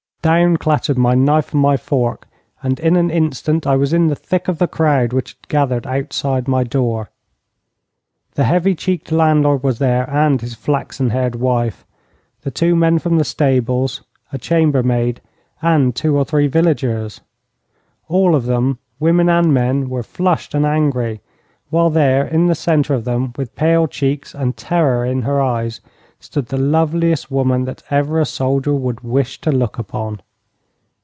Down 0.23 0.57
clattered 0.57 0.99
my 0.99 1.15
knife 1.15 1.51
and 1.51 1.59
my 1.63 1.77
fork, 1.77 2.27
and 2.61 2.79
in 2.79 2.95
an 2.95 3.09
instant 3.09 3.65
I 3.65 3.75
was 3.75 3.91
in 3.91 4.05
the 4.05 4.15
thick 4.15 4.47
of 4.47 4.59
the 4.59 4.67
crowd 4.67 5.13
which 5.13 5.31
had 5.31 5.47
gathered 5.49 5.87
outside 5.87 6.47
my 6.47 6.63
door. 6.63 7.09
The 8.35 8.43
heavy 8.43 8.75
cheeked 8.75 9.11
landlord 9.11 9.63
was 9.63 9.79
there 9.79 10.07
and 10.07 10.39
his 10.39 10.53
flaxen 10.53 11.09
haired 11.09 11.33
wife, 11.33 11.87
the 12.43 12.51
two 12.51 12.75
men 12.75 12.99
from 12.99 13.17
the 13.17 13.23
stables, 13.23 14.03
a 14.31 14.37
chambermaid, 14.37 15.21
and 15.59 15.95
two 15.95 16.15
or 16.15 16.23
three 16.23 16.45
villagers. 16.45 17.21
All 18.07 18.35
of 18.35 18.45
them, 18.45 18.77
women 18.99 19.27
and 19.27 19.51
men, 19.51 19.89
were 19.89 20.03
flushed 20.03 20.53
and 20.53 20.67
angry, 20.67 21.21
while 21.71 21.89
there 21.89 22.27
in 22.27 22.45
the 22.45 22.53
centre 22.53 22.93
of 22.93 23.05
them, 23.05 23.33
with 23.37 23.55
pale 23.55 23.87
cheeks 23.87 24.35
and 24.35 24.55
terror 24.55 25.03
in 25.03 25.23
her 25.23 25.41
eyes, 25.41 25.81
stood 26.23 26.45
the 26.49 26.57
loveliest 26.57 27.31
woman 27.31 27.65
that 27.65 27.81
ever 27.89 28.19
a 28.19 28.25
soldier 28.25 28.75
would 28.75 29.01
wish 29.01 29.41
to 29.41 29.51
look 29.51 29.79
upon. 29.79 30.21